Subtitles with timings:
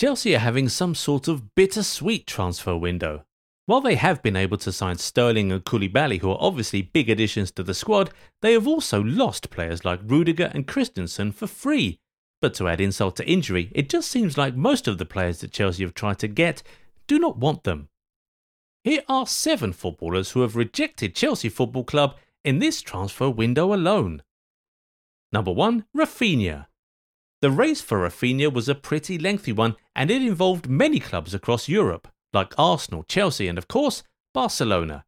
[0.00, 3.22] Chelsea are having some sort of bittersweet transfer window.
[3.66, 7.50] While they have been able to sign Sterling and Koulibaly, who are obviously big additions
[7.50, 8.10] to the squad,
[8.40, 11.98] they have also lost players like Rudiger and Christensen for free.
[12.40, 15.52] But to add insult to injury, it just seems like most of the players that
[15.52, 16.62] Chelsea have tried to get
[17.06, 17.90] do not want them.
[18.82, 24.22] Here are seven footballers who have rejected Chelsea Football Club in this transfer window alone.
[25.30, 26.68] Number 1, Raphinha.
[27.42, 31.68] The race for Raphinha was a pretty lengthy one and it involved many clubs across
[31.68, 34.02] Europe, like Arsenal, Chelsea, and of course,
[34.34, 35.06] Barcelona.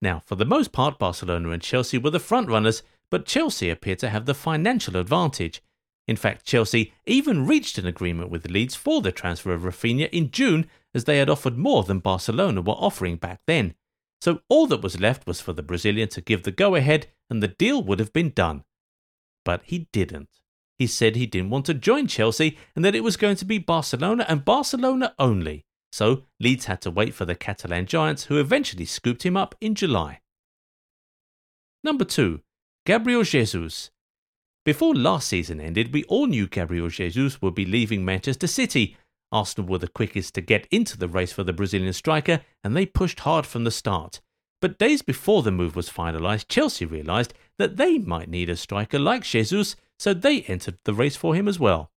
[0.00, 3.98] Now, for the most part, Barcelona and Chelsea were the front runners, but Chelsea appeared
[4.00, 5.60] to have the financial advantage.
[6.06, 10.30] In fact, Chelsea even reached an agreement with Leeds for the transfer of Raphinha in
[10.30, 13.74] June, as they had offered more than Barcelona were offering back then.
[14.20, 17.42] So all that was left was for the Brazilian to give the go ahead, and
[17.42, 18.64] the deal would have been done.
[19.44, 20.41] But he didn't.
[20.82, 23.58] He said he didn't want to join Chelsea and that it was going to be
[23.58, 25.64] Barcelona and Barcelona only.
[25.92, 29.76] So Leeds had to wait for the Catalan giants, who eventually scooped him up in
[29.76, 30.22] July.
[31.84, 32.40] Number 2.
[32.84, 33.92] Gabriel Jesus.
[34.64, 38.96] Before last season ended, we all knew Gabriel Jesus would be leaving Manchester City.
[39.30, 42.86] Arsenal were the quickest to get into the race for the Brazilian striker, and they
[42.86, 44.20] pushed hard from the start.
[44.60, 48.98] But days before the move was finalised, Chelsea realised that they might need a striker
[48.98, 51.90] like Jesus, so they entered the race for him as well.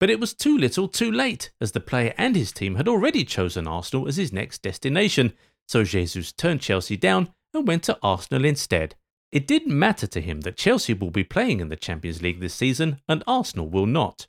[0.00, 3.24] But it was too little too late, as the player and his team had already
[3.24, 5.32] chosen Arsenal as his next destination,
[5.68, 8.96] so Jesus turned Chelsea down and went to Arsenal instead.
[9.30, 12.54] It didn't matter to him that Chelsea will be playing in the Champions League this
[12.54, 14.26] season and Arsenal will not.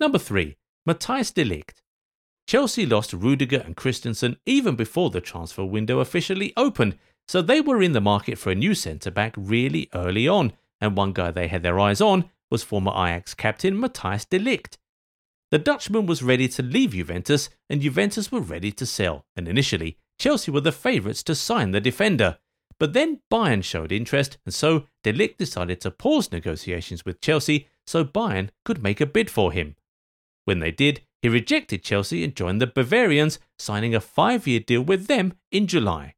[0.00, 0.56] Number 3.
[0.88, 1.82] Matthijs de Ligt.
[2.48, 6.98] Chelsea lost Rudiger and Christensen even before the transfer window officially opened,
[7.28, 10.52] so they were in the market for a new centre back really early on,
[10.82, 14.76] and one guy they had their eyes on was former Ajax captain Matthijs de Ligt.
[15.52, 19.96] The Dutchman was ready to leave Juventus, and Juventus were ready to sell, and initially,
[20.18, 22.38] Chelsea were the favourites to sign the defender.
[22.78, 27.68] But then Bayern showed interest, and so De Ligt decided to pause negotiations with Chelsea
[27.86, 29.76] so Bayern could make a bid for him.
[30.44, 34.82] When they did, he rejected Chelsea and joined the Bavarians, signing a five year deal
[34.82, 36.14] with them in July.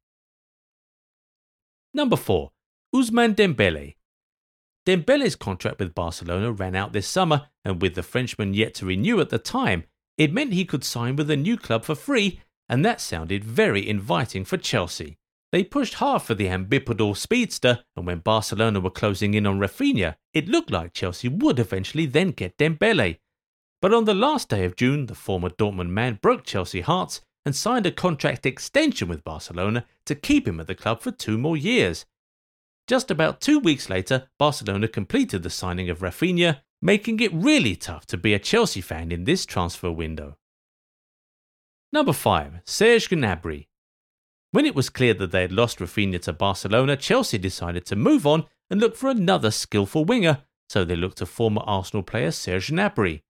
[1.93, 2.51] Number 4.
[2.95, 3.95] Ousmane Dembele.
[4.85, 9.19] Dembele's contract with Barcelona ran out this summer, and with the Frenchman yet to renew
[9.19, 9.85] at the time,
[10.17, 13.87] it meant he could sign with a new club for free, and that sounded very
[13.87, 15.17] inviting for Chelsea.
[15.51, 20.15] They pushed hard for the ambipedal speedster, and when Barcelona were closing in on Raphinha,
[20.33, 23.17] it looked like Chelsea would eventually then get Dembele.
[23.81, 27.55] But on the last day of June, the former Dortmund man broke Chelsea hearts and
[27.55, 31.57] signed a contract extension with Barcelona to keep him at the club for two more
[31.57, 32.05] years.
[32.87, 38.05] Just about two weeks later, Barcelona completed the signing of Raphinha, making it really tough
[38.07, 40.37] to be a Chelsea fan in this transfer window.
[41.91, 42.61] Number 5.
[42.65, 43.67] Serge Gnabry.
[44.51, 48.27] When it was clear that they had lost Raphinha to Barcelona, Chelsea decided to move
[48.27, 52.69] on and look for another skillful winger, so they looked to former Arsenal player Serge
[52.69, 53.21] Gnabry.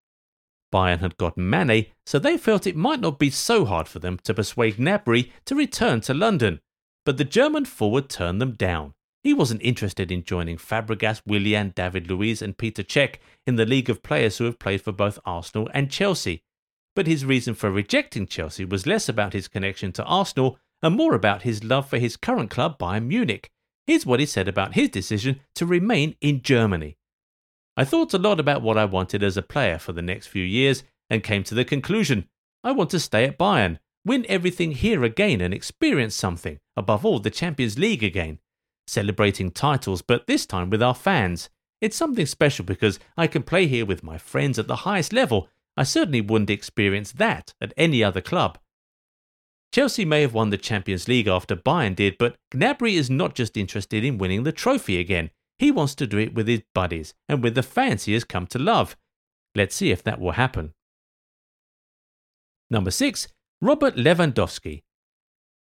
[0.74, 4.18] Bayern had got Mane, so they felt it might not be so hard for them
[4.24, 6.60] to persuade Gnabry to return to London.
[7.06, 8.95] But the German forward turned them down.
[9.26, 13.16] He wasn't interested in joining Fabregas, Willian, David Luiz, and Petr Cech
[13.48, 16.44] in the league of players who have played for both Arsenal and Chelsea.
[16.96, 21.16] But his reason for rejecting Chelsea was less about his connection to Arsenal and more
[21.16, 23.50] about his love for his current club, Bayern Munich.
[23.88, 26.96] Here's what he said about his decision to remain in Germany.
[27.76, 30.44] I thought a lot about what I wanted as a player for the next few
[30.44, 32.30] years and came to the conclusion
[32.64, 37.18] I want to stay at Bayern, win everything here again and experience something, above all
[37.18, 38.38] the Champions League again.
[38.88, 41.50] Celebrating titles, but this time with our fans.
[41.82, 45.50] It's something special because I can play here with my friends at the highest level.
[45.78, 48.58] I certainly wouldn't experience that at any other club.
[49.74, 53.58] Chelsea may have won the Champions League after Bayern did, but Gnabry is not just
[53.58, 55.32] interested in winning the trophy again.
[55.60, 58.48] He wants to do it with his buddies and with the fans he has come
[58.48, 58.96] to love.
[59.54, 60.74] Let's see if that will happen.
[62.70, 63.28] Number 6.
[63.62, 64.84] Robert Lewandowski.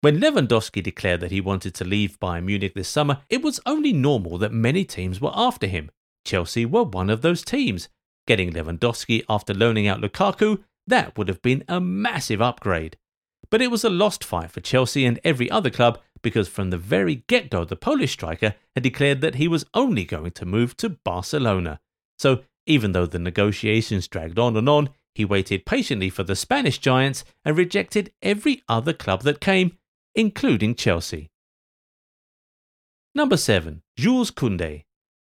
[0.03, 3.93] When Lewandowski declared that he wanted to leave Bayern Munich this summer, it was only
[3.93, 5.89] normal that many teams were after him.
[6.25, 7.87] Chelsea were one of those teams.
[8.27, 12.97] Getting Lewandowski after loaning out Lukaku, that would have been a massive upgrade.
[13.49, 16.77] But it was a lost fight for Chelsea and every other club because from the
[16.77, 20.75] very get go, the Polish striker had declared that he was only going to move
[20.75, 21.79] to Barcelona.
[22.19, 26.79] So, even though the negotiations dragged on and on, he waited patiently for the Spanish
[26.79, 29.77] giants and rejected every other club that came,
[30.15, 31.29] including Chelsea.
[33.15, 33.81] Number 7.
[33.97, 34.85] Jules Koundé.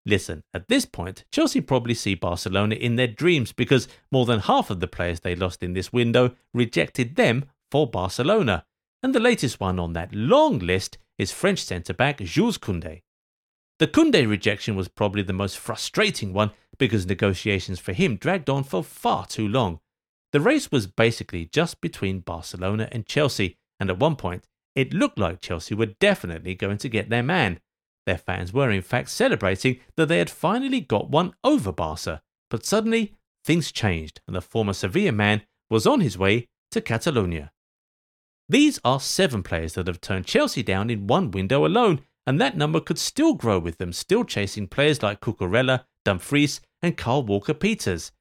[0.06, 4.70] Listen, at this point, Chelsea probably see Barcelona in their dreams because more than half
[4.70, 8.66] of the players they lost in this window rejected them for Barcelona.
[9.02, 13.02] And the latest one on that long list is French centre back Jules Koundé.
[13.80, 18.64] The Koundé rejection was probably the most frustrating one because negotiations for him dragged on
[18.64, 19.80] for far too long.
[20.32, 25.20] The race was basically just between Barcelona and Chelsea, and at one point, it looked
[25.20, 27.60] like Chelsea were definitely going to get their man.
[28.06, 32.66] Their fans were in fact celebrating that they had finally got one over Barca, but
[32.66, 33.16] suddenly
[33.46, 37.52] things changed and the former Sevilla man was on his way to Catalonia.
[38.50, 42.58] These are seven players that have turned Chelsea down in one window alone, and that
[42.58, 47.54] number could still grow with them still chasing players like Cucurella, Dumfries, and Kyle Walker
[47.54, 48.12] Peters.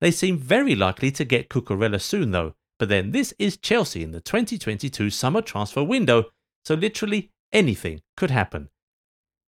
[0.00, 4.10] They seem very likely to get Cucurella soon though, but then this is Chelsea in
[4.10, 6.26] the 2022 summer transfer window,
[6.64, 8.68] so literally anything could happen.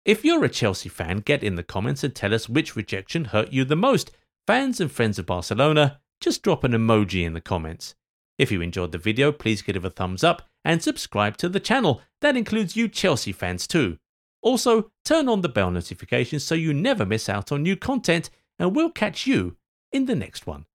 [0.05, 3.53] If you're a Chelsea fan, get in the comments and tell us which rejection hurt
[3.53, 4.11] you the most.
[4.47, 7.95] Fans and friends of Barcelona, just drop an emoji in the comments.
[8.39, 11.61] If you enjoyed the video, please give it a thumbs up and subscribe to the
[11.61, 12.01] channel.
[12.21, 13.99] That includes you Chelsea fans too.
[14.41, 18.75] Also, turn on the bell notifications so you never miss out on new content, and
[18.75, 19.57] we'll catch you
[19.93, 20.67] in the next one.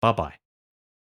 [0.00, 0.47] Bye bye.